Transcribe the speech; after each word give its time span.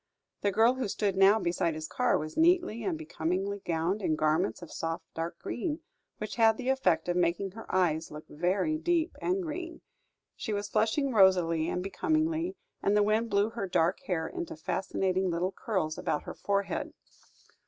The 0.41 0.51
girl 0.51 0.73
who 0.73 0.87
stood 0.87 1.15
now 1.15 1.37
beside 1.37 1.75
his 1.75 1.87
car 1.87 2.17
was 2.17 2.35
neatly 2.35 2.83
and 2.83 2.97
becomingly 2.97 3.59
gowned 3.63 4.01
in 4.01 4.15
garments 4.15 4.63
of 4.63 4.71
soft 4.71 5.05
dark 5.13 5.37
green, 5.37 5.81
which 6.17 6.37
had 6.37 6.57
the 6.57 6.69
effect 6.69 7.07
of 7.07 7.15
making 7.15 7.51
her 7.51 7.67
eyes 7.71 8.09
look 8.09 8.25
very 8.27 8.79
deep 8.79 9.15
and 9.21 9.43
green; 9.43 9.81
she 10.35 10.53
was 10.53 10.69
flushing 10.69 11.11
rosily 11.13 11.69
and 11.69 11.83
becomingly, 11.83 12.55
and 12.81 12.97
the 12.97 13.03
wind 13.03 13.29
blew 13.29 13.51
her 13.51 13.67
dark 13.67 13.99
hair 14.07 14.27
into 14.27 14.55
fascinating 14.55 15.29
little 15.29 15.51
curls 15.51 15.99
about 15.99 16.23
her 16.23 16.33
forehead. 16.33 16.93